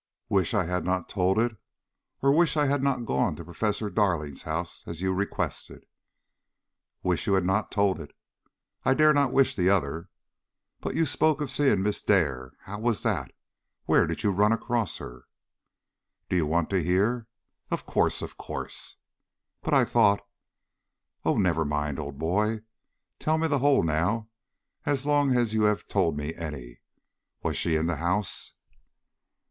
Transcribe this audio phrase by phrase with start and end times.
[0.29, 1.55] "Wish I had not told it,
[2.23, 5.85] or wish I had not gone to Professor Darling's house as you requested?"
[7.03, 8.09] "Wish you had not told it.
[8.83, 10.09] I dare not wish the other.
[10.79, 13.31] But you spoke of seeing Miss Dare; how was that?
[13.85, 15.25] Where did you run across her?"
[16.29, 17.27] "Do you want to hear?"
[17.69, 18.95] "Of course, of course."
[19.61, 20.27] "But I thought"
[21.25, 22.61] "Oh, never mind, old boy;
[23.19, 24.29] tell me the whole now,
[24.83, 26.79] as long as you have told me any.
[27.43, 28.53] Was she in the house?"